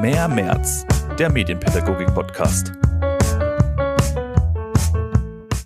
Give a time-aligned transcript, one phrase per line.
[0.00, 0.86] Mehr März,
[1.18, 2.72] der Medienpädagogik-Podcast.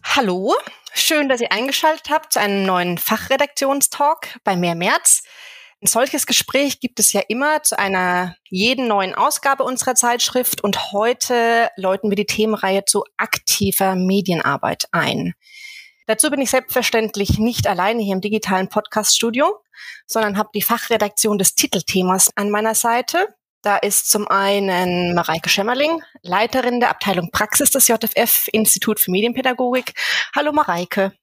[0.03, 0.53] Hallo,
[0.93, 5.23] schön, dass ihr eingeschaltet habt zu einem neuen Fachredaktionstalk bei Mehr März.
[5.81, 10.91] Ein solches Gespräch gibt es ja immer zu einer jeden neuen Ausgabe unserer Zeitschrift und
[10.91, 15.35] heute läuten wir die Themenreihe zu aktiver Medienarbeit ein.
[16.07, 19.61] Dazu bin ich selbstverständlich nicht alleine hier im digitalen Podcaststudio,
[20.09, 23.29] sondern habe die Fachredaktion des Titelthemas an meiner Seite.
[23.65, 29.95] Da ist zum einen Mareike Schemmerling, Leiterin der Abteilung Praxis des JFF Institut für Medienpädagogik.
[30.37, 31.15] Hallo Mareike.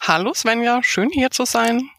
[0.00, 1.90] Hallo Svenja, schön hier zu sein.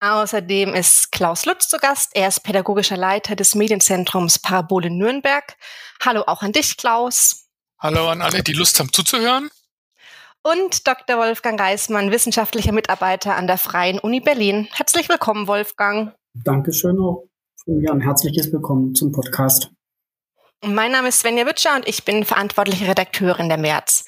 [0.00, 2.10] Außerdem ist Klaus Lutz zu Gast.
[2.14, 5.56] Er ist pädagogischer Leiter des Medienzentrums Parabole Nürnberg.
[6.04, 7.46] Hallo auch an dich, Klaus.
[7.78, 9.48] Hallo an alle, die Lust haben zuzuhören.
[10.42, 11.18] Und Dr.
[11.18, 14.66] Wolfgang Reismann, wissenschaftlicher Mitarbeiter an der Freien Uni Berlin.
[14.72, 16.16] Herzlich willkommen, Wolfgang.
[16.34, 17.29] Dankeschön auch
[17.66, 19.70] ja, ein herzliches Willkommen zum Podcast.
[20.64, 24.04] Mein Name ist Svenja Witscher und ich bin verantwortliche Redakteurin der März.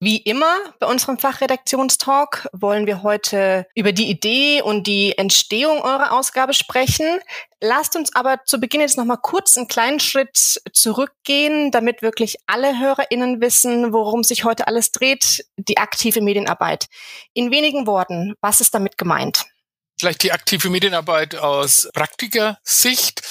[0.00, 6.12] Wie immer bei unserem Fachredaktionstalk wollen wir heute über die Idee und die Entstehung eurer
[6.12, 7.18] Ausgabe sprechen.
[7.60, 12.78] Lasst uns aber zu Beginn jetzt nochmal kurz einen kleinen Schritt zurückgehen, damit wirklich alle
[12.78, 16.86] HörerInnen wissen, worum sich heute alles dreht, die aktive Medienarbeit.
[17.34, 19.46] In wenigen Worten, was ist damit gemeint?
[20.00, 23.22] Vielleicht die aktive Medienarbeit aus Praktikersicht.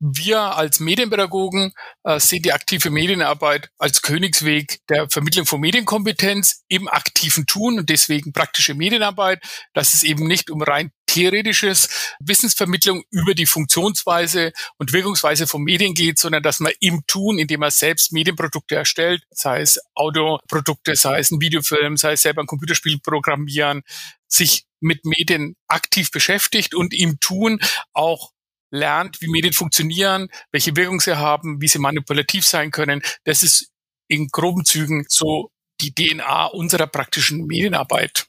[0.00, 1.72] Wir als Medienpädagogen
[2.04, 7.90] äh, sehen die aktive Medienarbeit als Königsweg der Vermittlung von Medienkompetenz im aktiven Tun und
[7.90, 9.42] deswegen praktische Medienarbeit,
[9.74, 15.94] dass es eben nicht um rein theoretisches Wissensvermittlung über die Funktionsweise und Wirkungsweise von Medien
[15.94, 21.18] geht, sondern dass man im Tun, indem man selbst Medienprodukte erstellt, sei es Audioprodukte, sei
[21.18, 23.82] es ein Videofilm, sei es selber ein Computerspiel programmieren,
[24.28, 27.60] sich mit Medien aktiv beschäftigt und im Tun
[27.92, 28.32] auch
[28.70, 33.02] lernt, wie Medien funktionieren, welche Wirkung sie haben, wie sie manipulativ sein können.
[33.24, 33.70] Das ist
[34.08, 35.50] in groben Zügen so
[35.80, 38.26] die DNA unserer praktischen Medienarbeit.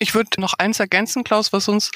[0.00, 1.92] Ich würde noch eins ergänzen, Klaus, was uns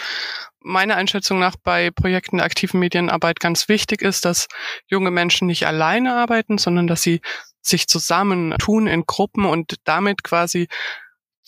[0.61, 4.47] meiner Einschätzung nach bei Projekten der aktiven Medienarbeit ganz wichtig ist, dass
[4.87, 7.21] junge Menschen nicht alleine arbeiten, sondern dass sie
[7.61, 10.69] sich zusammen tun in Gruppen und damit quasi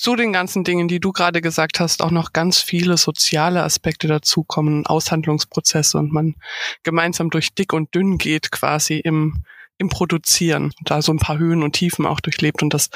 [0.00, 4.08] zu den ganzen Dingen, die du gerade gesagt hast, auch noch ganz viele soziale Aspekte
[4.08, 6.36] dazukommen, Aushandlungsprozesse und man
[6.82, 9.44] gemeinsam durch dick und dünn geht quasi im,
[9.76, 12.88] im Produzieren und da so ein paar Höhen und Tiefen auch durchlebt und das,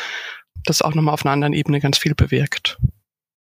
[0.64, 2.78] das auch nochmal auf einer anderen Ebene ganz viel bewirkt.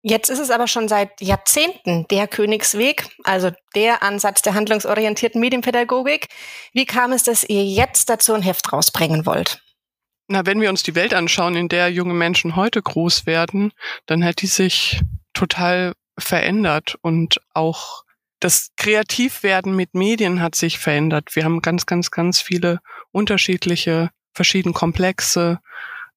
[0.01, 6.27] Jetzt ist es aber schon seit Jahrzehnten der Königsweg, also der Ansatz der handlungsorientierten Medienpädagogik.
[6.73, 9.62] Wie kam es, dass ihr jetzt dazu ein Heft rausbringen wollt?
[10.27, 13.73] Na, wenn wir uns die Welt anschauen, in der junge Menschen heute groß werden,
[14.05, 15.01] dann hat die sich
[15.33, 18.03] total verändert und auch
[18.39, 21.35] das Kreativwerden mit Medien hat sich verändert.
[21.35, 22.79] Wir haben ganz, ganz, ganz viele
[23.11, 25.59] unterschiedliche, verschieden komplexe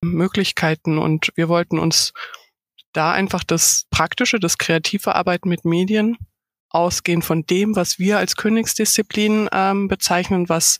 [0.01, 2.13] Möglichkeiten und wir wollten uns
[2.93, 6.17] da einfach das praktische, das kreative Arbeiten mit Medien
[6.69, 10.79] ausgehen von dem, was wir als Königsdisziplin ähm, bezeichnen, was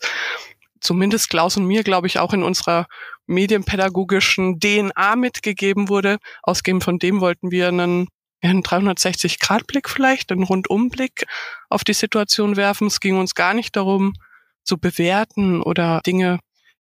[0.81, 2.87] zumindest Klaus und mir, glaube ich, auch in unserer
[3.27, 6.17] medienpädagogischen DNA mitgegeben wurde.
[6.43, 8.07] Ausgehend von dem wollten wir einen,
[8.41, 11.25] einen 360-Grad-Blick vielleicht, einen Rundumblick
[11.69, 12.87] auf die Situation werfen.
[12.87, 14.13] Es ging uns gar nicht darum,
[14.63, 16.39] zu bewerten oder Dinge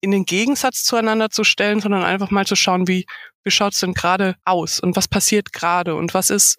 [0.02, 3.06] in den Gegensatz zueinander zu stellen, sondern einfach mal zu schauen, wie,
[3.44, 6.58] wie schaut's denn gerade aus und was passiert gerade und was ist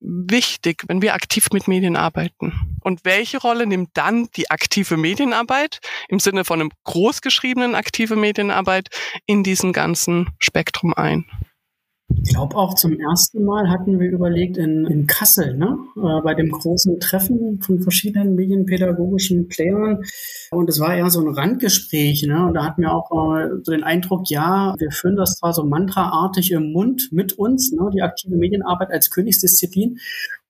[0.00, 2.78] wichtig, wenn wir aktiv mit Medien arbeiten?
[2.82, 8.88] Und welche Rolle nimmt dann die aktive Medienarbeit im Sinne von einem großgeschriebenen aktive Medienarbeit
[9.26, 11.24] in diesem ganzen Spektrum ein?
[12.22, 15.78] Ich glaube auch zum ersten Mal hatten wir überlegt in, in Kassel, ne?
[15.96, 20.02] Äh, bei dem großen Treffen von verschiedenen medienpädagogischen Playern.
[20.50, 22.24] Und es war eher so ein Randgespräch.
[22.26, 22.46] Ne?
[22.46, 25.64] Und da hatten wir auch äh, so den Eindruck, ja, wir führen das zwar so
[25.64, 27.90] mantraartig im Mund mit uns, ne?
[27.94, 29.98] die aktive Medienarbeit als Königsdisziplin.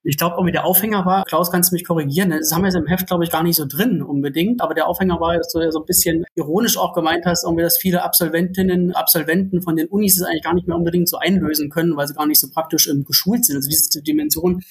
[0.08, 2.76] Ich glaube, irgendwie der Aufhänger war, Klaus, kannst du mich korrigieren, das haben wir jetzt
[2.76, 5.70] im Heft, glaube ich, gar nicht so drin unbedingt, aber der Aufhänger war, dass du
[5.70, 10.16] so ein bisschen ironisch auch gemeint hast, irgendwie, dass viele Absolventinnen, Absolventen von den Unis
[10.16, 12.88] es eigentlich gar nicht mehr unbedingt so einlösen können, weil sie gar nicht so praktisch
[12.88, 13.56] ähm, geschult sind.
[13.56, 14.62] Also diese Dimension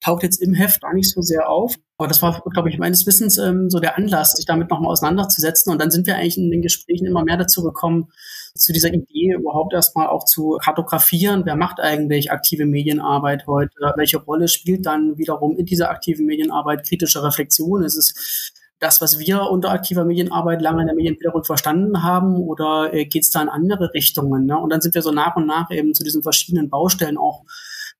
[0.00, 1.74] taucht jetzt im Heft gar nicht so sehr auf.
[1.98, 5.72] Aber das war, glaube ich, meines Wissens ähm, so der Anlass, sich damit nochmal auseinanderzusetzen.
[5.72, 8.08] Und dann sind wir eigentlich in den Gesprächen immer mehr dazu gekommen,
[8.56, 14.18] zu dieser Idee überhaupt erstmal auch zu kartografieren, wer macht eigentlich aktive Medienarbeit heute, welche
[14.18, 17.82] Rolle spielt dann wiederum in dieser aktiven Medienarbeit kritische Reflexion?
[17.82, 22.92] Ist es das, was wir unter aktiver Medienarbeit lange in der Medienpädagogik verstanden haben, oder
[22.92, 24.46] äh, geht es da in andere Richtungen?
[24.46, 24.58] Ne?
[24.58, 27.44] Und dann sind wir so nach und nach eben zu diesen verschiedenen Baustellen auch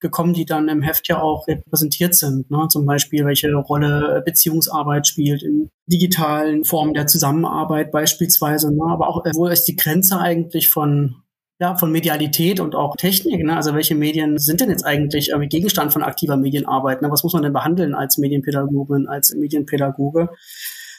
[0.01, 2.51] gekommen, die dann im Heft ja auch repräsentiert sind.
[2.51, 2.67] Ne?
[2.69, 8.85] Zum Beispiel, welche Rolle Beziehungsarbeit spielt in digitalen Formen der Zusammenarbeit beispielsweise, ne?
[8.89, 11.17] aber auch, äh, wo ist die Grenze eigentlich von
[11.59, 13.43] ja, von Medialität und auch Technik.
[13.43, 13.57] Ne?
[13.57, 17.01] Also welche Medien sind denn jetzt eigentlich äh, Gegenstand von aktiver Medienarbeit?
[17.01, 17.11] Ne?
[17.11, 20.29] Was muss man denn behandeln als Medienpädagogin, als Medienpädagoge?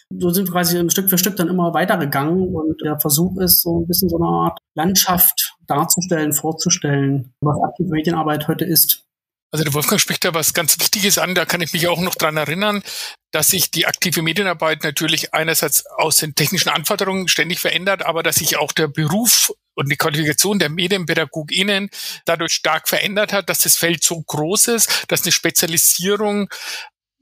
[0.09, 3.81] So sind wir quasi Stück für Stück dann immer weitergegangen und der Versuch ist, so
[3.81, 9.04] ein bisschen so eine Art Landschaft darzustellen, vorzustellen, was aktive Medienarbeit heute ist.
[9.51, 12.15] Also der Wolfgang spricht da was ganz Wichtiges an, da kann ich mich auch noch
[12.15, 12.83] dran erinnern,
[13.31, 18.38] dass sich die aktive Medienarbeit natürlich einerseits aus den technischen Anforderungen ständig verändert, aber dass
[18.38, 21.89] sich auch der Beruf und die Qualifikation der MedienpädagogInnen
[22.25, 26.50] dadurch stark verändert hat, dass das Feld so groß ist, dass eine Spezialisierung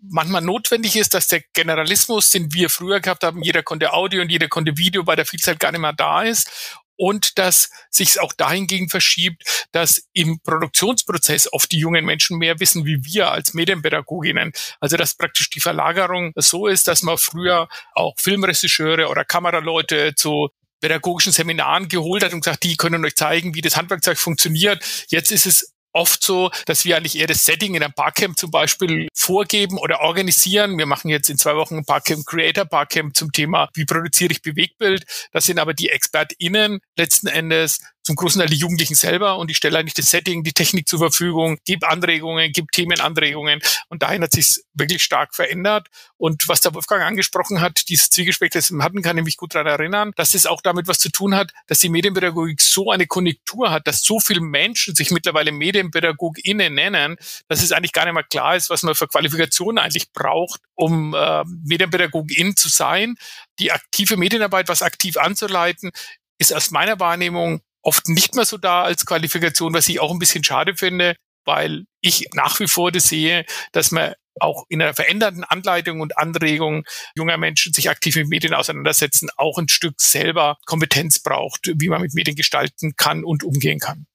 [0.09, 4.29] manchmal notwendig ist, dass der Generalismus, den wir früher gehabt haben, jeder konnte Audio und
[4.29, 6.49] jeder konnte Video bei der Vielzahl gar nicht mehr da ist
[6.97, 12.59] und dass sich es auch dahingegen verschiebt, dass im Produktionsprozess oft die jungen Menschen mehr
[12.59, 14.53] wissen wie wir als Medienpädagoginnen.
[14.79, 20.49] Also dass praktisch die Verlagerung so ist, dass man früher auch Filmregisseure oder Kameraleute zu
[20.81, 24.83] pädagogischen Seminaren geholt hat und gesagt, die können euch zeigen, wie das Handwerkzeug funktioniert.
[25.07, 28.51] Jetzt ist es oft so, dass wir eigentlich eher das Setting in einem Barcamp zum
[28.51, 30.77] Beispiel vorgeben oder organisieren.
[30.77, 34.41] Wir machen jetzt in zwei Wochen ein Barcamp, Creator Barcamp zum Thema, wie produziere ich
[34.41, 35.05] Bewegtbild.
[35.31, 39.57] Das sind aber die ExpertInnen letzten Endes zum großen Teil die Jugendlichen selber und ich
[39.57, 43.59] stelle eigentlich das Setting, die Technik zur Verfügung, gebe Anregungen, gebe Themenanregungen
[43.89, 45.87] und dahin hat sich wirklich stark verändert.
[46.17, 49.55] Und was der Wolfgang angesprochen hat, dieses Zwiegespräch, das wir hatten, kann ich mich gut
[49.55, 53.07] daran erinnern, dass es auch damit was zu tun hat, dass die Medienpädagogik so eine
[53.07, 55.51] Konjunktur hat, dass so viele Menschen sich mittlerweile
[55.85, 57.17] MedienpädagogInnen nennen,
[57.47, 61.13] dass es eigentlich gar nicht mehr klar ist, was man für Qualifikationen eigentlich braucht, um
[61.13, 63.15] äh, Medienpädagogin zu sein.
[63.59, 65.91] Die aktive Medienarbeit, was aktiv anzuleiten,
[66.37, 70.19] ist aus meiner Wahrnehmung oft nicht mehr so da als Qualifikation, was ich auch ein
[70.19, 71.15] bisschen schade finde,
[71.45, 76.17] weil ich nach wie vor das sehe, dass man auch in einer veränderten Anleitung und
[76.17, 76.83] Anregung
[77.15, 82.01] junger Menschen sich aktiv mit Medien auseinandersetzen, auch ein Stück selber Kompetenz braucht, wie man
[82.01, 84.07] mit Medien gestalten kann und umgehen kann.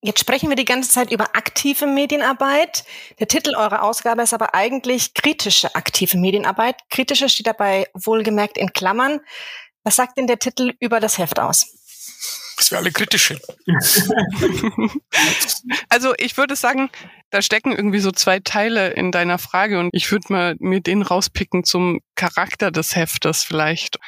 [0.00, 2.84] Jetzt sprechen wir die ganze Zeit über aktive Medienarbeit.
[3.18, 6.76] Der Titel eurer Ausgabe ist aber eigentlich kritische aktive Medienarbeit.
[6.88, 9.20] Kritische steht dabei wohlgemerkt in Klammern.
[9.82, 11.66] Was sagt denn der Titel über das Heft aus?
[12.58, 13.40] dass wir alle kritisch sind.
[15.88, 16.90] also ich würde sagen,
[17.30, 21.02] da stecken irgendwie so zwei Teile in deiner Frage und ich würde mal mir den
[21.02, 23.98] rauspicken zum Charakter des Heftes vielleicht.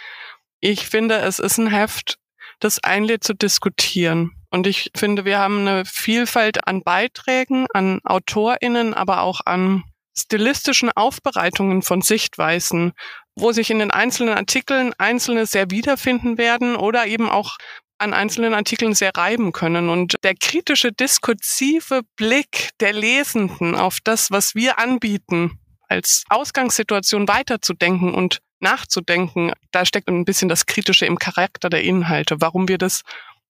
[0.59, 2.19] Ich finde, es ist ein Heft,
[2.61, 4.33] das einlädt zu diskutieren.
[4.51, 9.85] Und ich finde, wir haben eine Vielfalt an Beiträgen, an AutorInnen, aber auch an
[10.17, 12.93] stilistischen Aufbereitungen von Sichtweisen,
[13.37, 17.57] wo sich in den einzelnen Artikeln einzelne sehr wiederfinden werden oder eben auch
[17.99, 19.89] an einzelnen Artikeln sehr reiben können.
[19.89, 25.59] Und der kritische, diskursive Blick der Lesenden auf das, was wir anbieten,
[25.89, 32.41] als Ausgangssituation weiterzudenken und nachzudenken, da steckt ein bisschen das Kritische im Charakter der Inhalte.
[32.41, 33.03] Warum wir das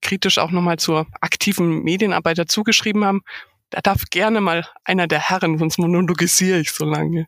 [0.03, 3.23] kritisch auch nochmal zur aktiven Medienarbeit dazugeschrieben haben,
[3.71, 7.27] da darf gerne mal einer der Herren, sonst monologisiere ich so lange.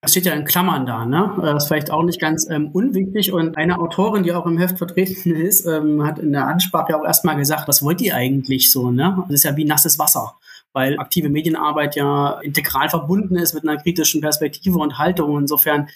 [0.00, 1.32] Das steht ja in Klammern da, ne?
[1.40, 3.32] Das ist vielleicht auch nicht ganz ähm, unwichtig.
[3.32, 7.04] Und eine Autorin, die auch im Heft vertreten ist, ähm, hat in der Ansprache auch
[7.04, 9.16] erstmal gesagt, was wollt ihr eigentlich so, ne?
[9.28, 10.34] Das ist ja wie nasses Wasser
[10.72, 15.38] weil aktive Medienarbeit ja integral verbunden ist mit einer kritischen Perspektive und Haltung.
[15.38, 15.88] Insofern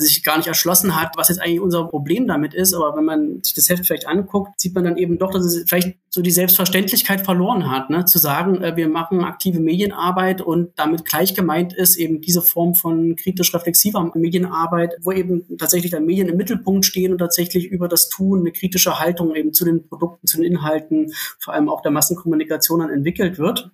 [0.00, 2.74] sich gar nicht erschlossen hat, was jetzt eigentlich unser Problem damit ist.
[2.74, 5.68] Aber wenn man sich das Heft vielleicht anguckt, sieht man dann eben doch, dass es
[5.68, 8.04] vielleicht so die Selbstverständlichkeit verloren hat, ne?
[8.04, 12.74] zu sagen, äh, wir machen aktive Medienarbeit und damit gleich gemeint ist eben diese Form
[12.74, 18.08] von kritisch-reflexiver Medienarbeit, wo eben tatsächlich dann Medien im Mittelpunkt stehen und tatsächlich über das
[18.08, 21.92] Tun eine kritische Haltung eben zu den Produkten, zu den Inhalten, vor allem auch der
[21.92, 23.70] Massenkommunikation dann entwickelt wird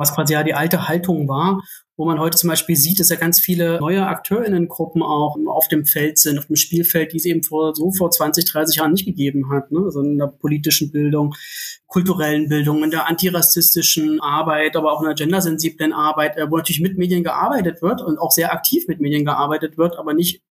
[0.00, 1.62] was quasi ja die alte Haltung war,
[2.00, 5.84] wo man heute zum Beispiel sieht, dass ja ganz viele neue AkteurInnengruppen auch auf dem
[5.84, 9.04] Feld sind, auf dem Spielfeld, die es eben vor so vor 20, 30 Jahren nicht
[9.04, 9.70] gegeben hat.
[9.70, 9.80] Ne?
[9.84, 11.34] Also in der politischen Bildung,
[11.88, 16.80] kulturellen Bildung, in der antirassistischen Arbeit, aber auch in der gendersensiblen Arbeit, äh, wo natürlich
[16.80, 20.42] mit Medien gearbeitet wird und auch sehr aktiv mit Medien gearbeitet wird, aber nicht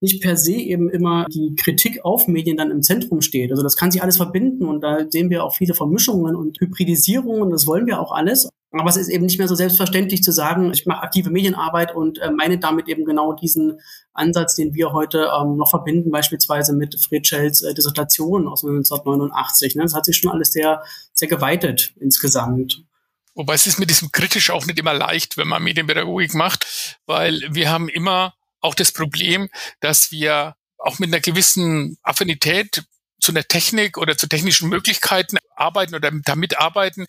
[0.00, 3.50] nicht per se eben immer die Kritik auf Medien dann im Zentrum steht.
[3.50, 7.50] Also das kann sich alles verbinden und da sehen wir auch viele Vermischungen und Hybridisierungen.
[7.50, 8.48] Das wollen wir auch alles.
[8.80, 12.18] Aber es ist eben nicht mehr so selbstverständlich zu sagen, ich mache aktive Medienarbeit und
[12.18, 13.80] äh, meine damit eben genau diesen
[14.12, 19.76] Ansatz, den wir heute ähm, noch verbinden, beispielsweise mit Fred Schells äh, Dissertation aus 1989.
[19.76, 19.82] Ne?
[19.82, 22.82] Das hat sich schon alles sehr, sehr geweitet insgesamt.
[23.34, 27.40] Wobei es ist mit diesem kritisch auch nicht immer leicht, wenn man Medienpädagogik macht, weil
[27.50, 29.48] wir haben immer auch das Problem,
[29.80, 32.84] dass wir auch mit einer gewissen Affinität
[33.20, 37.06] zu einer Technik oder zu technischen Möglichkeiten arbeiten oder damit arbeiten,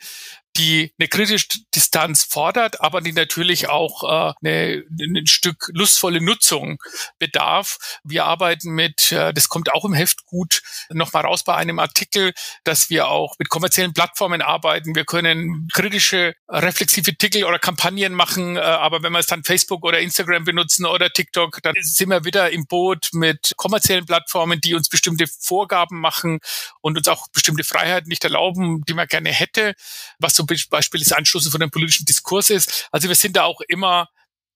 [0.57, 6.77] die eine kritische Distanz fordert, aber die natürlich auch äh, eine, ein Stück lustvolle Nutzung
[7.19, 7.77] bedarf.
[8.03, 12.33] Wir arbeiten mit, äh, das kommt auch im Heft gut nochmal raus bei einem Artikel,
[12.63, 14.95] dass wir auch mit kommerziellen Plattformen arbeiten.
[14.95, 19.83] Wir können kritische, reflexive Artikel oder Kampagnen machen, äh, aber wenn wir es dann Facebook
[19.83, 24.75] oder Instagram benutzen oder TikTok, dann sind wir wieder im Boot mit kommerziellen Plattformen, die
[24.75, 26.39] uns bestimmte Vorgaben machen
[26.81, 29.73] und uns auch bestimmte Freiheiten nicht erlauben, die man gerne hätte,
[30.19, 32.87] was zum Beispiel das Anstoßen von einem politischen Diskurs ist.
[32.91, 34.09] Also wir sind da auch immer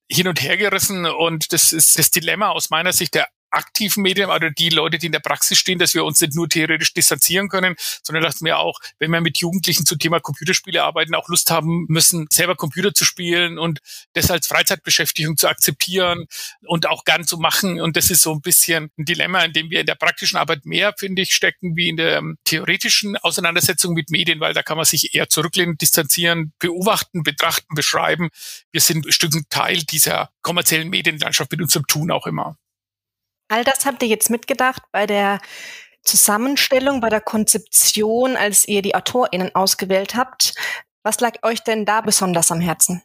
[0.09, 4.29] hin und her gerissen und das ist das Dilemma aus meiner Sicht der aktiven Medien
[4.29, 7.49] oder die Leute, die in der Praxis stehen, dass wir uns nicht nur theoretisch distanzieren
[7.49, 11.49] können, sondern dass wir auch, wenn wir mit Jugendlichen zum Thema Computerspiele arbeiten, auch Lust
[11.49, 13.79] haben müssen, selber Computer zu spielen und
[14.13, 16.25] das als Freizeitbeschäftigung zu akzeptieren
[16.65, 17.81] und auch gern zu machen.
[17.81, 20.65] Und das ist so ein bisschen ein Dilemma, in dem wir in der praktischen Arbeit
[20.65, 24.77] mehr, finde ich, stecken, wie in der ähm, theoretischen Auseinandersetzung mit Medien, weil da kann
[24.77, 28.29] man sich eher zurücklehnen, distanzieren, beobachten, betrachten, beschreiben.
[28.71, 32.57] Wir sind ein Stück Teil dieser kommerziellen Medienlandschaft mit unserem Tun auch immer.
[33.49, 35.39] All das habt ihr jetzt mitgedacht bei der
[36.03, 40.53] Zusammenstellung, bei der Konzeption, als ihr die AutorInnen ausgewählt habt.
[41.03, 43.01] Was lag euch denn da besonders am Herzen?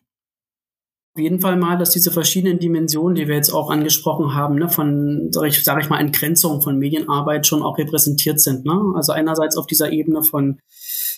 [1.17, 4.69] Auf jeden Fall mal, dass diese verschiedenen Dimensionen, die wir jetzt auch angesprochen haben, ne,
[4.69, 8.65] von, sage ich, sag ich mal, Entgrenzung von Medienarbeit schon auch repräsentiert sind.
[8.65, 8.93] Ne?
[8.97, 10.59] Also einerseits auf dieser Ebene von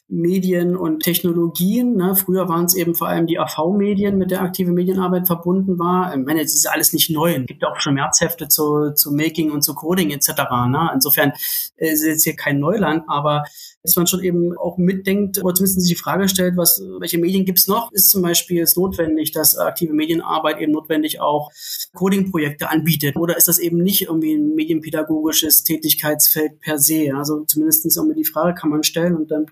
[0.08, 1.96] Medien und Technologien.
[1.96, 2.14] Ne?
[2.14, 6.14] Früher waren es eben vor allem die AV-Medien, mit der aktive Medienarbeit verbunden war.
[6.14, 7.34] Ich meine, jetzt ist alles nicht neu.
[7.34, 10.28] Es gibt auch schon Märzhefte zu, zu Making und zu Coding etc.
[10.68, 10.90] Ne?
[10.94, 11.32] Insofern
[11.76, 13.44] äh, ist jetzt hier kein Neuland, aber
[13.82, 17.44] dass man schon eben auch mitdenkt oder zumindest sich die Frage stellt, was, welche Medien
[17.44, 17.90] gibt's noch?
[17.92, 21.50] Ist zum Beispiel es notwendig, dass aktive Medienarbeit eben notwendig auch
[21.94, 23.16] Coding-Projekte anbietet?
[23.16, 27.10] Oder ist das eben nicht irgendwie ein medienpädagogisches Tätigkeitsfeld per se?
[27.16, 29.46] Also zumindest irgendwie die Frage kann man stellen und dann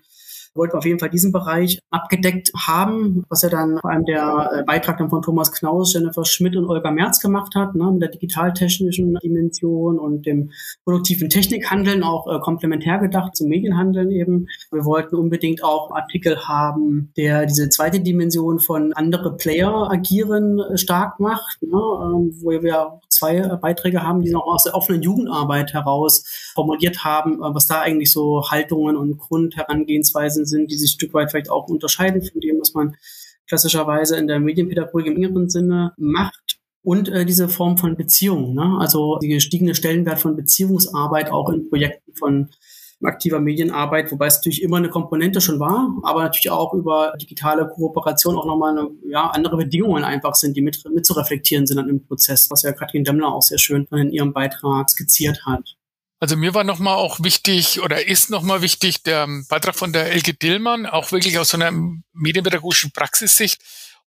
[0.55, 4.63] wollten auf jeden Fall diesen Bereich abgedeckt haben, was ja dann vor allem der äh,
[4.63, 8.09] Beitrag dann von Thomas Knaus, Jennifer Schmidt und Olga Merz gemacht hat, ne, mit der
[8.09, 10.51] digitaltechnischen Dimension und dem
[10.83, 14.47] produktiven Technikhandeln auch äh, komplementär gedacht zum Medienhandeln eben.
[14.71, 20.77] Wir wollten unbedingt auch Artikel haben, der diese zweite Dimension von andere Player agieren äh,
[20.77, 25.01] stark macht, ne, ähm, wo wir zwei äh, Beiträge haben, die noch aus der offenen
[25.01, 30.95] Jugendarbeit heraus formuliert haben, was da eigentlich so Haltungen und Grundherangehensweisen sind, die sich ein
[30.95, 32.95] Stück weit vielleicht auch unterscheiden von dem, was man
[33.47, 36.59] klassischerweise in der Medienpädagogik im engeren Sinne macht.
[36.83, 38.77] Und äh, diese Form von Beziehung, ne?
[38.79, 42.49] also die gestiegene Stellenwert von Beziehungsarbeit auch in Projekten von
[43.03, 47.67] aktiver Medienarbeit, wobei es natürlich immer eine Komponente schon war, aber natürlich auch über digitale
[47.67, 51.77] Kooperation auch nochmal eine, ja, andere Bedingungen einfach sind, die mit, mit zu reflektieren sind
[51.77, 55.75] dann im Prozess, was ja Katrin Demmler auch sehr schön in ihrem Beitrag skizziert hat.
[56.25, 60.33] Also mir war nochmal auch wichtig oder ist nochmal wichtig der Beitrag von der Elke
[60.33, 61.71] Dillmann, auch wirklich aus so einer
[62.13, 63.61] medienpädagogischen Praxissicht,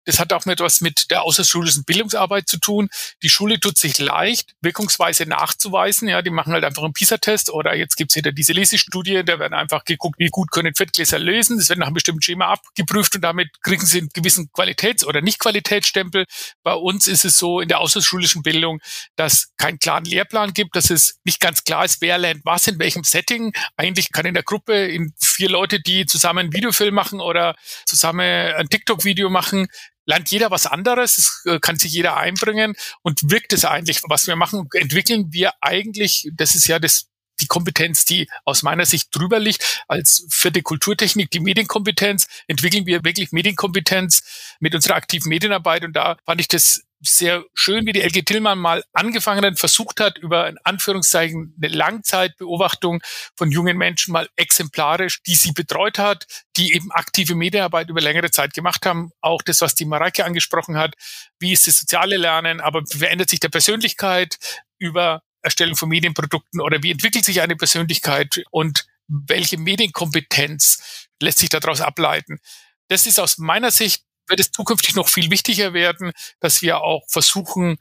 [0.08, 2.88] das hat auch etwas mit der außerschulischen Bildungsarbeit zu tun.
[3.22, 6.08] Die Schule tut sich leicht, wirkungsweise nachzuweisen.
[6.08, 9.52] Ja, die machen halt einfach einen PISA-Test oder jetzt gibt's wieder diese Lesestudie, da werden
[9.52, 11.58] einfach geguckt, wie gut können Viertklässler lesen.
[11.58, 15.20] Das wird nach einem bestimmten Schema abgeprüft und damit kriegen sie einen gewissen Qualitäts- oder
[15.20, 16.24] Nicht-Qualitätsstempel.
[16.62, 18.80] Bei uns ist es so in der außerschulischen Bildung,
[19.16, 22.78] dass keinen klaren Lehrplan gibt, dass es nicht ganz klar ist, wer lernt was in
[22.78, 23.52] welchem Setting.
[23.76, 28.20] Eigentlich kann in der Gruppe in vier Leute, die zusammen einen Videofilm machen oder zusammen
[28.20, 29.68] ein TikTok-Video machen,
[30.08, 34.26] lernt jeder was anderes, es äh, kann sich jeder einbringen und wirkt es eigentlich, was
[34.26, 37.08] wir machen, entwickeln wir eigentlich, das ist ja das
[37.40, 43.04] die Kompetenz, die aus meiner Sicht drüber liegt, als vierte Kulturtechnik, die Medienkompetenz, entwickeln wir
[43.04, 45.84] wirklich Medienkompetenz mit unserer aktiven Medienarbeit.
[45.84, 50.00] Und da fand ich das sehr schön, wie die LG Tillmann mal angefangen hat, versucht
[50.00, 53.00] hat, über in Anführungszeichen eine Langzeitbeobachtung
[53.36, 56.26] von jungen Menschen mal exemplarisch, die sie betreut hat,
[56.56, 59.10] die eben aktive Medienarbeit über längere Zeit gemacht haben.
[59.20, 60.94] Auch das, was die Mareike angesprochen hat,
[61.38, 64.38] wie ist das soziale Lernen, aber wie verändert sich der Persönlichkeit
[64.78, 71.48] über Erstellung von Medienprodukten oder wie entwickelt sich eine Persönlichkeit und welche Medienkompetenz lässt sich
[71.48, 72.40] daraus ableiten.
[72.88, 77.04] Das ist aus meiner Sicht wird es zukünftig noch viel wichtiger werden, dass wir auch
[77.08, 77.78] versuchen,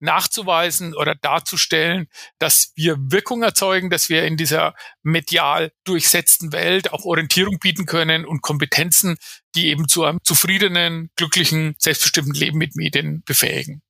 [0.00, 7.04] nachzuweisen oder darzustellen, dass wir Wirkung erzeugen, dass wir in dieser medial durchsetzten Welt auch
[7.04, 9.18] Orientierung bieten können und Kompetenzen,
[9.54, 13.82] die eben zu einem zufriedenen, glücklichen, selbstbestimmten Leben mit Medien befähigen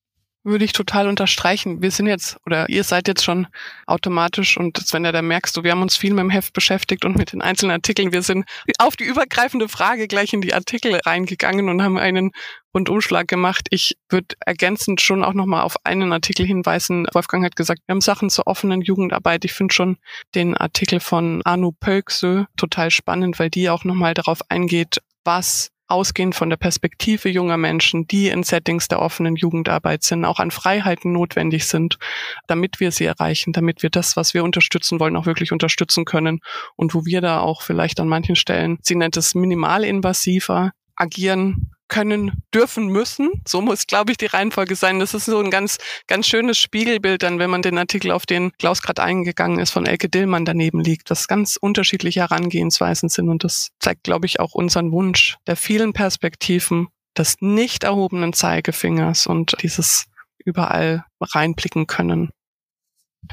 [0.42, 1.82] würde ich total unterstreichen.
[1.82, 3.46] Wir sind jetzt, oder ihr seid jetzt schon
[3.86, 7.04] automatisch und wenn du da merkst, du, wir haben uns viel mit dem Heft beschäftigt
[7.04, 8.12] und mit den einzelnen Artikeln.
[8.12, 8.46] Wir sind
[8.78, 12.30] auf die übergreifende Frage gleich in die Artikel reingegangen und haben einen
[12.74, 13.66] Rundumschlag gemacht.
[13.70, 17.06] Ich würde ergänzend schon auch nochmal auf einen Artikel hinweisen.
[17.12, 19.44] Wolfgang hat gesagt, wir haben Sachen zur offenen Jugendarbeit.
[19.44, 19.98] Ich finde schon
[20.34, 26.34] den Artikel von Arno Pölksö total spannend, weil die auch nochmal darauf eingeht, was ausgehend
[26.34, 31.12] von der Perspektive junger Menschen, die in Settings der offenen Jugendarbeit sind, auch an Freiheiten
[31.12, 31.98] notwendig sind,
[32.46, 36.40] damit wir sie erreichen, damit wir das, was wir unterstützen wollen, auch wirklich unterstützen können.
[36.76, 42.42] Und wo wir da auch vielleicht an manchen Stellen, sie nennt es minimalinvasiver, agieren können,
[42.54, 43.30] dürfen, müssen.
[43.46, 44.98] So muss, glaube ich, die Reihenfolge sein.
[44.98, 48.52] Das ist so ein ganz, ganz schönes Spiegelbild dann, wenn man den Artikel, auf den
[48.52, 53.28] Klaus gerade eingegangen ist, von Elke Dillmann daneben liegt, dass ganz unterschiedliche Herangehensweisen sind.
[53.28, 59.26] Und das zeigt, glaube ich, auch unseren Wunsch der vielen Perspektiven, des nicht erhobenen Zeigefingers
[59.26, 60.06] und dieses
[60.38, 62.30] überall reinblicken können.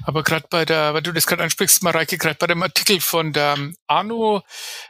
[0.03, 3.33] Aber gerade bei der, weil du das gerade ansprichst, Mareike, gerade bei dem Artikel von
[3.33, 4.41] der Arno,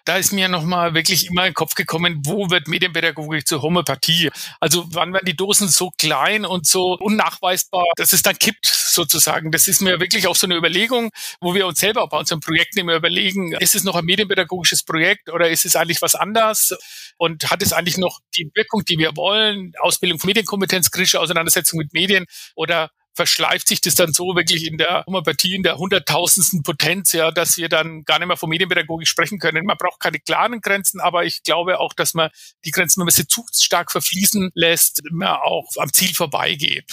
[0.05, 4.29] da ist mir nochmal wirklich immer in den Kopf gekommen, wo wird Medienpädagogik zur Homöopathie?
[4.59, 9.51] Also wann werden die Dosen so klein und so unnachweisbar, dass es dann kippt sozusagen?
[9.51, 11.11] Das ist mir wirklich auch so eine Überlegung,
[11.41, 14.83] wo wir uns selber auch bei unseren Projekten immer überlegen, ist es noch ein medienpädagogisches
[14.83, 16.75] Projekt oder ist es eigentlich was anderes?
[17.17, 19.73] Und hat es eigentlich noch die Wirkung, die wir wollen?
[19.79, 22.25] Ausbildung von Medienkompetenz, kritische Auseinandersetzung mit Medien
[22.55, 27.31] oder verschleift sich das dann so wirklich in der Homöopathie, in der hunderttausendsten Potenz, ja,
[27.31, 29.65] dass wir dann gar nicht mehr von Medienpädagogik sprechen können.
[29.65, 32.29] Man braucht keine klaren Grenzen, aber ich glaube auch, dass man
[32.63, 36.85] die Grenzen, wenn man sie zu stark verfließen lässt, man auch am Ziel vorbeigeht.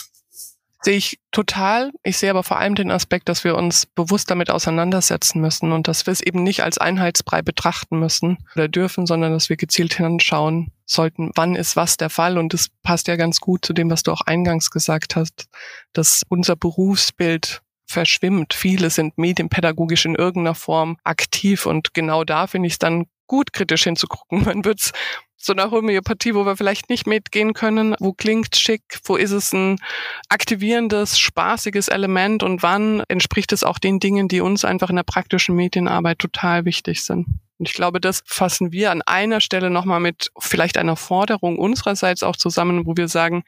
[0.85, 1.93] Sehe ich total.
[2.03, 5.89] Ich sehe aber vor allem den Aspekt, dass wir uns bewusst damit auseinandersetzen müssen und
[5.89, 9.95] dass wir es eben nicht als Einheitsbrei betrachten müssen oder dürfen, sondern dass wir gezielt
[9.95, 12.37] hinschauen sollten, wann ist was der Fall.
[12.37, 15.47] Und das passt ja ganz gut zu dem, was du auch eingangs gesagt hast,
[15.95, 18.53] dass unser Berufsbild verschwimmt.
[18.53, 23.53] Viele sind medienpädagogisch in irgendeiner Form aktiv und genau da finde ich es dann gut
[23.53, 24.45] kritisch hinzugucken.
[24.45, 24.93] Man wird es
[25.37, 27.95] so einer Homöopathie, wo wir vielleicht nicht mitgehen können.
[28.01, 28.83] Wo klingt schick?
[29.05, 29.79] Wo ist es ein
[30.29, 32.43] aktivierendes, spaßiges Element?
[32.43, 36.65] Und wann entspricht es auch den Dingen, die uns einfach in der praktischen Medienarbeit total
[36.65, 37.27] wichtig sind?
[37.59, 42.23] Und ich glaube, das fassen wir an einer Stelle nochmal mit vielleicht einer Forderung unsererseits
[42.23, 43.45] auch zusammen, wo wir sagen,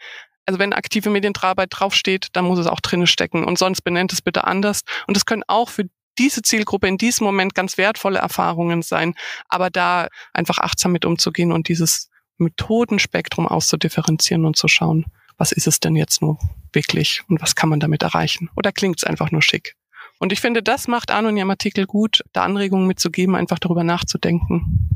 [0.46, 4.22] also wenn aktive Medienarbeit draufsteht, dann muss es auch drinnen stecken und sonst benennt es
[4.22, 4.82] bitte anders.
[5.08, 5.86] Und das können auch für
[6.18, 9.14] diese Zielgruppe in diesem Moment ganz wertvolle Erfahrungen sein,
[9.48, 15.06] aber da einfach achtsam mit umzugehen und dieses Methodenspektrum auszudifferenzieren und zu schauen,
[15.38, 16.38] was ist es denn jetzt nur
[16.72, 18.50] wirklich und was kann man damit erreichen?
[18.56, 19.76] Oder klingt es einfach nur schick?
[20.18, 23.84] Und ich finde, das macht Arno in ihrem Artikel gut, da Anregungen mitzugeben, einfach darüber
[23.84, 24.88] nachzudenken.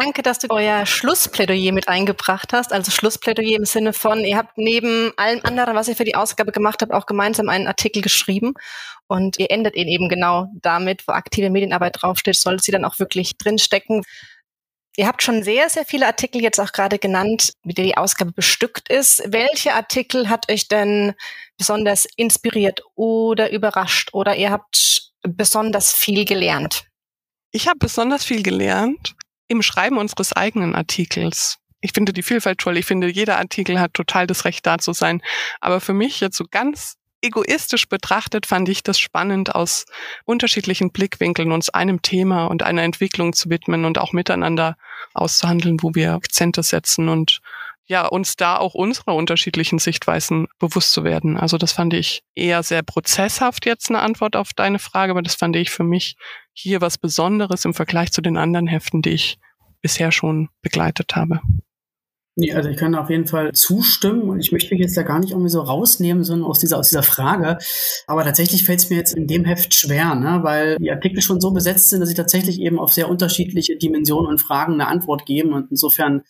[0.00, 2.72] Danke, dass du euer Schlussplädoyer mit eingebracht hast.
[2.72, 6.52] Also Schlussplädoyer im Sinne von, ihr habt neben allem anderen, was ihr für die Ausgabe
[6.52, 8.54] gemacht habt, auch gemeinsam einen Artikel geschrieben.
[9.08, 13.00] Und ihr endet ihn eben genau damit, wo aktive Medienarbeit draufsteht, soll sie dann auch
[13.00, 14.04] wirklich drinstecken.
[14.96, 18.30] Ihr habt schon sehr, sehr viele Artikel jetzt auch gerade genannt, mit der die Ausgabe
[18.30, 19.24] bestückt ist.
[19.26, 21.14] Welche Artikel hat euch denn
[21.56, 26.84] besonders inspiriert oder überrascht oder ihr habt besonders viel gelernt?
[27.50, 29.16] Ich habe besonders viel gelernt
[29.48, 31.58] im Schreiben unseres eigenen Artikels.
[31.80, 32.76] Ich finde die Vielfalt toll.
[32.76, 35.22] Ich finde, jeder Artikel hat total das Recht da zu sein.
[35.60, 39.86] Aber für mich jetzt so ganz egoistisch betrachtet fand ich das spannend, aus
[40.24, 44.76] unterschiedlichen Blickwinkeln uns einem Thema und einer Entwicklung zu widmen und auch miteinander
[45.14, 47.40] auszuhandeln, wo wir Akzente setzen und
[47.88, 51.38] ja, uns da auch unserer unterschiedlichen Sichtweisen bewusst zu werden.
[51.38, 55.34] Also das fand ich eher sehr prozesshaft jetzt eine Antwort auf deine Frage, aber das
[55.34, 56.16] fand ich für mich
[56.52, 59.38] hier was Besonderes im Vergleich zu den anderen Heften, die ich
[59.80, 61.40] bisher schon begleitet habe.
[62.40, 65.18] Nee, also ich kann auf jeden Fall zustimmen und ich möchte mich jetzt da gar
[65.18, 67.58] nicht irgendwie so rausnehmen, sondern aus dieser, aus dieser Frage.
[68.06, 70.38] Aber tatsächlich fällt es mir jetzt in dem Heft schwer, ne?
[70.44, 74.30] weil die Artikel schon so besetzt sind, dass sie tatsächlich eben auf sehr unterschiedliche Dimensionen
[74.30, 75.52] und Fragen eine Antwort geben.
[75.52, 76.22] Und insofern,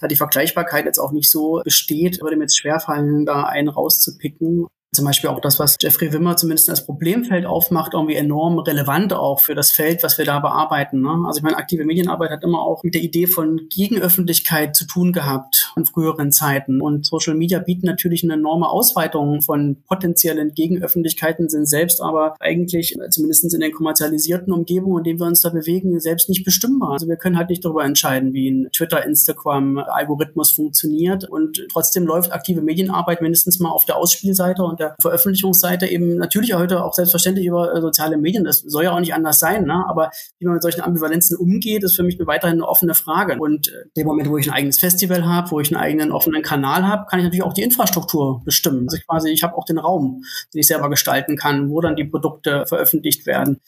[0.00, 4.66] da die Vergleichbarkeit jetzt auch nicht so besteht, würde mir jetzt schwerfallen, da einen rauszupicken
[4.94, 9.40] zum Beispiel auch das, was Jeffrey Wimmer zumindest als Problemfeld aufmacht, irgendwie enorm relevant auch
[9.40, 11.00] für das Feld, was wir da bearbeiten.
[11.00, 11.24] Ne?
[11.26, 15.12] Also ich meine, aktive Medienarbeit hat immer auch mit der Idee von Gegenöffentlichkeit zu tun
[15.12, 16.82] gehabt in früheren Zeiten.
[16.82, 22.94] Und Social Media bieten natürlich eine enorme Ausweitung von potenziellen Gegenöffentlichkeiten, sind selbst aber eigentlich,
[23.08, 26.92] zumindest in den kommerzialisierten Umgebungen, in denen wir uns da bewegen, selbst nicht bestimmbar.
[26.92, 31.24] Also wir können halt nicht darüber entscheiden, wie ein Twitter, Instagram Algorithmus funktioniert.
[31.26, 36.54] Und trotzdem läuft aktive Medienarbeit mindestens mal auf der Ausspielseite und der Veröffentlichungsseite eben natürlich
[36.54, 38.44] heute auch selbstverständlich über äh, soziale Medien.
[38.44, 39.84] Das soll ja auch nicht anders sein, ne?
[39.88, 43.36] aber wie man mit solchen Ambivalenzen umgeht, ist für mich weiterhin eine offene Frage.
[43.38, 46.42] Und äh, dem Moment, wo ich ein eigenes Festival habe, wo ich einen eigenen offenen
[46.42, 48.86] Kanal habe, kann ich natürlich auch die Infrastruktur bestimmen.
[48.88, 52.04] Also quasi, ich habe auch den Raum, den ich selber gestalten kann, wo dann die
[52.04, 53.60] Produkte veröffentlicht werden.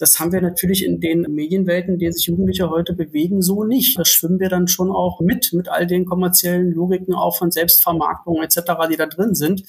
[0.00, 3.96] Das haben wir natürlich in den Medienwelten, in denen sich Jugendliche heute bewegen, so nicht.
[3.96, 8.42] Da schwimmen wir dann schon auch mit, mit all den kommerziellen Logiken auch von Selbstvermarktung
[8.42, 8.60] etc.,
[8.90, 9.62] die da drin sind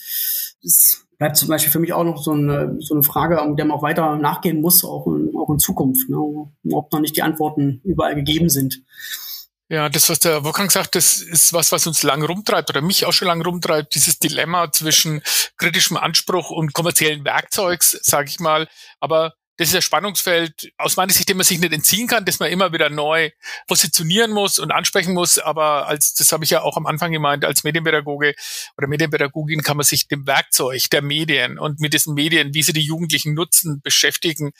[0.63, 3.77] das bleibt zum Beispiel für mich auch noch so eine, so eine Frage, der man
[3.77, 7.81] auch weiter nachgehen muss, auch in, auch in Zukunft, ne, ob noch nicht die Antworten
[7.83, 8.81] überall gegeben sind.
[9.69, 13.05] Ja, das, was der Wolfgang sagt, das ist was, was uns lang rumtreibt oder mich
[13.05, 15.21] auch schon lang rumtreibt, dieses Dilemma zwischen
[15.57, 18.67] kritischem Anspruch und kommerziellen Werkzeugs, sage ich mal.
[18.99, 22.39] Aber das ist ein Spannungsfeld aus meiner Sicht, dem man sich nicht entziehen kann, dass
[22.39, 23.29] man immer wieder neu
[23.67, 25.37] positionieren muss und ansprechen muss.
[25.37, 28.33] Aber als, das habe ich ja auch am Anfang gemeint, als Medienpädagoge
[28.75, 32.73] oder Medienpädagogin kann man sich dem Werkzeug der Medien und mit diesen Medien, wie sie
[32.73, 34.51] die Jugendlichen nutzen, beschäftigen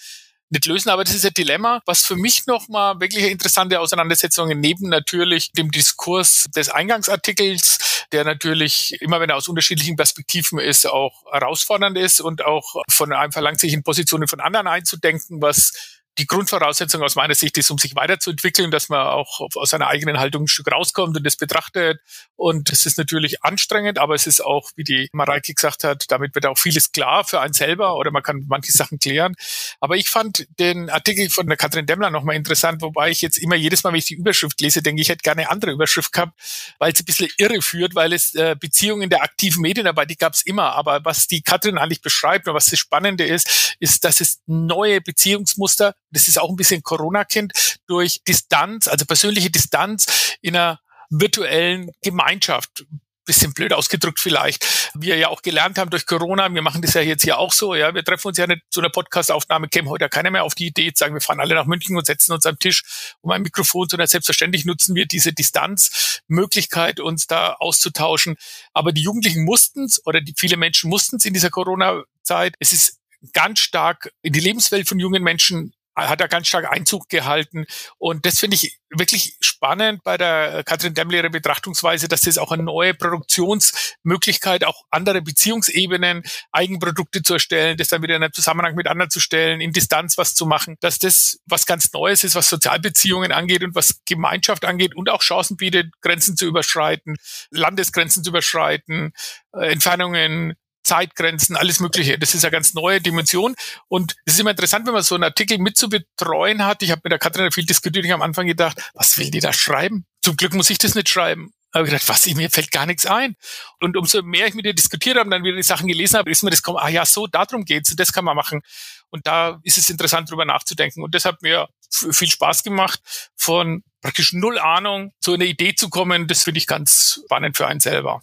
[0.52, 0.90] nicht lösen.
[0.90, 5.52] Aber das ist ein Dilemma, was für mich nochmal wirklich eine interessante Auseinandersetzung neben natürlich
[5.54, 11.98] dem Diskurs des Eingangsartikels, der natürlich immer, wenn er aus unterschiedlichen Perspektiven ist, auch herausfordernd
[11.98, 17.02] ist und auch von einem verlangt, sich in Positionen von anderen einzudenken, was die Grundvoraussetzung
[17.04, 20.48] aus meiner Sicht ist, um sich weiterzuentwickeln, dass man auch aus seiner eigenen Haltung ein
[20.48, 22.00] Stück rauskommt und das betrachtet.
[22.36, 26.36] Und es ist natürlich anstrengend, aber es ist auch, wie die Mareike gesagt hat, damit
[26.36, 29.36] wird auch vieles klar für einen selber oder man kann manche Sachen klären.
[29.80, 33.56] Aber ich fand den Artikel von der Katrin Demmler nochmal interessant, wobei ich jetzt immer
[33.56, 36.38] jedes Mal, wenn ich die Überschrift lese, denke ich, hätte gerne eine andere Überschrift gehabt,
[36.78, 40.34] weil es ein bisschen irre führt, weil es äh, Beziehungen der aktiven Medienarbeit, die gab
[40.34, 40.74] es immer.
[40.74, 45.00] Aber was die Katrin eigentlich beschreibt und was das Spannende ist, ist, dass es neue
[45.00, 51.92] Beziehungsmuster das ist auch ein bisschen Corona-Kind, durch Distanz, also persönliche Distanz in einer virtuellen
[52.02, 52.86] Gemeinschaft
[53.26, 57.02] bisschen blöd ausgedrückt vielleicht, wir ja auch gelernt haben durch Corona, wir machen das ja
[57.02, 60.10] jetzt hier auch so, ja, wir treffen uns ja nicht zu einer Podcast-Aufnahme, käme heute
[60.10, 62.46] keiner mehr auf die Idee, zu sagen, wir fahren alle nach München und setzen uns
[62.46, 62.84] am Tisch
[63.22, 68.38] um ein Mikrofon, sondern selbstverständlich nutzen wir diese Distanzmöglichkeit, uns da auszutauschen.
[68.74, 72.56] Aber die Jugendlichen mussten es oder die viele Menschen mussten es in dieser Corona-Zeit.
[72.60, 73.00] Es ist
[73.34, 77.66] ganz stark in die Lebenswelt von jungen Menschen hat er ganz stark Einzug gehalten.
[77.98, 82.64] Und das finde ich wirklich spannend bei der Katrin Demmler Betrachtungsweise, dass das auch eine
[82.64, 88.88] neue Produktionsmöglichkeit, auch andere Beziehungsebenen, Eigenprodukte zu erstellen, das dann wieder in einen Zusammenhang mit
[88.88, 92.50] anderen zu stellen, in Distanz was zu machen, dass das was ganz Neues ist, was
[92.50, 97.18] Sozialbeziehungen angeht und was Gemeinschaft angeht und auch Chancen bietet, Grenzen zu überschreiten,
[97.52, 99.14] Landesgrenzen zu überschreiten,
[99.54, 102.18] äh, Entfernungen Zeitgrenzen, alles Mögliche.
[102.18, 103.56] Das ist eine ganz neue Dimension.
[103.88, 106.82] Und es ist immer interessant, wenn man so einen Artikel mit zu betreuen hat.
[106.84, 108.06] Ich habe mit der Katrin viel diskutiert.
[108.06, 110.06] Ich habe am Anfang gedacht, was will die da schreiben?
[110.22, 111.54] Zum Glück muss ich das nicht schreiben.
[111.72, 113.36] Aber ich gedacht, was, mir fällt gar nichts ein.
[113.80, 116.30] Und umso mehr ich mit ihr diskutiert habe und dann wieder die Sachen gelesen habe,
[116.30, 118.62] ist mir das gekommen, ah ja, so, darum geht's, das kann man machen.
[119.10, 121.02] Und da ist es interessant, drüber nachzudenken.
[121.02, 123.00] Und das hat mir viel Spaß gemacht,
[123.38, 126.28] von praktisch null Ahnung zu einer Idee zu kommen.
[126.28, 128.22] Das finde ich ganz spannend für einen selber.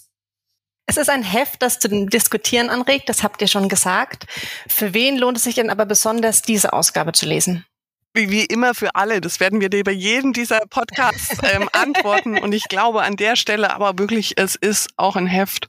[0.88, 4.26] Es ist ein Heft, das zum Diskutieren anregt, das habt ihr schon gesagt.
[4.66, 7.66] Für wen lohnt es sich denn aber besonders, diese Ausgabe zu lesen?
[8.14, 9.20] Wie, wie immer für alle.
[9.20, 12.38] Das werden wir dir bei jedem dieser Podcasts ähm, antworten.
[12.38, 15.68] Und ich glaube an der Stelle aber wirklich, es ist auch ein Heft,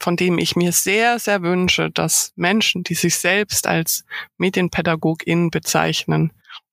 [0.00, 4.04] von dem ich mir sehr, sehr wünsche, dass Menschen, die sich selbst als
[4.36, 6.32] Medienpädagogin bezeichnen,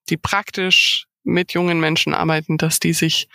[0.10, 3.27] die praktisch mit jungen Menschen arbeiten, dass die sich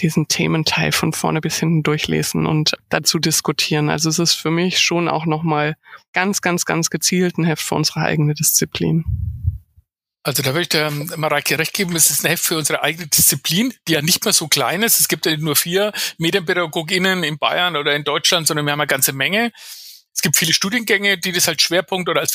[0.00, 3.90] diesen Thementeil von vorne bis hinten durchlesen und dazu diskutieren.
[3.90, 5.76] Also es ist für mich schon auch nochmal
[6.12, 9.04] ganz, ganz, ganz gezielt ein Heft für unsere eigene Disziplin.
[10.24, 13.08] Also da würde ich der Mareike recht geben, es ist ein Heft für unsere eigene
[13.08, 15.00] Disziplin, die ja nicht mehr so klein ist.
[15.00, 18.86] Es gibt ja nur vier Medienpädagoginnen in Bayern oder in Deutschland, sondern wir haben eine
[18.86, 19.52] ganze Menge.
[20.14, 22.32] Es gibt viele Studiengänge, die das als Schwerpunkt oder als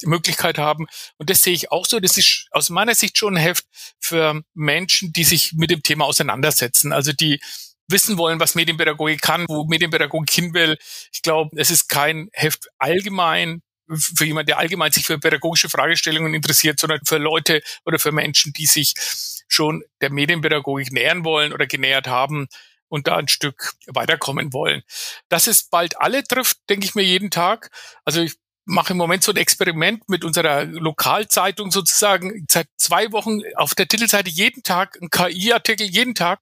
[0.00, 0.86] Vertiefungsmöglichkeit haben.
[1.18, 2.00] Und das sehe ich auch so.
[2.00, 3.66] Das ist aus meiner Sicht schon ein Heft
[3.98, 6.92] für Menschen, die sich mit dem Thema auseinandersetzen.
[6.92, 7.40] Also die
[7.88, 10.78] wissen wollen, was Medienpädagogik kann, wo Medienpädagogik hin will.
[11.12, 16.32] Ich glaube, es ist kein Heft allgemein für jemand, der allgemein sich für pädagogische Fragestellungen
[16.32, 18.94] interessiert, sondern für Leute oder für Menschen, die sich
[19.48, 22.46] schon der Medienpädagogik nähern wollen oder genähert haben
[22.86, 24.82] und da ein Stück weiterkommen wollen.
[25.28, 27.70] Dass es bald alle trifft, denke ich mir jeden Tag.
[28.04, 32.46] Also ich mache im Moment so ein Experiment mit unserer Lokalzeitung sozusagen.
[32.48, 36.40] Seit zwei Wochen auf der Titelseite jeden Tag ein KI-Artikel, jeden Tag.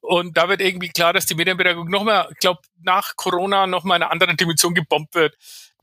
[0.00, 4.02] Und da wird irgendwie klar, dass die Medienpädagogik nochmal, ich glaube, nach Corona nochmal in
[4.02, 5.34] einer anderen Dimension gebombt wird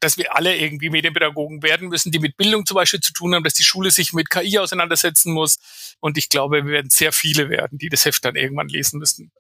[0.03, 3.43] dass wir alle irgendwie Medienpädagogen werden müssen, die mit Bildung zum Beispiel zu tun haben,
[3.43, 5.95] dass die Schule sich mit KI auseinandersetzen muss.
[6.01, 9.31] Und ich glaube, wir werden sehr viele werden, die das Heft dann irgendwann lesen müssen.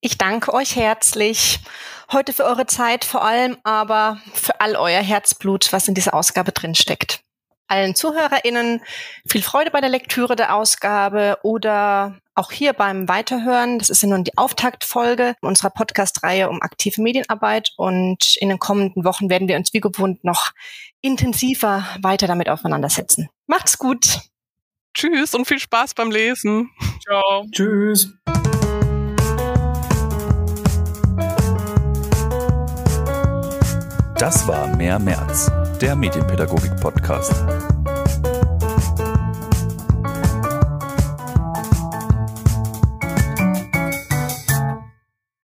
[0.00, 1.60] Ich danke euch herzlich
[2.12, 6.52] heute für eure Zeit, vor allem aber für all euer Herzblut, was in dieser Ausgabe
[6.52, 7.20] drin steckt.
[7.68, 8.80] Allen ZuhörerInnen
[9.26, 13.78] viel Freude bei der Lektüre der Ausgabe oder auch hier beim Weiterhören.
[13.78, 19.04] Das ist ja nun die Auftaktfolge unserer Podcast-Reihe um aktive Medienarbeit und in den kommenden
[19.04, 20.52] Wochen werden wir uns wie gewohnt noch
[21.00, 23.28] intensiver weiter damit auseinandersetzen.
[23.46, 24.20] Macht's gut!
[24.94, 26.70] Tschüss und viel Spaß beim Lesen.
[27.02, 27.44] Ciao.
[27.50, 28.14] Tschüss.
[34.18, 35.50] Das war Mehr März,
[35.80, 37.34] der Medienpädagogik-Podcast.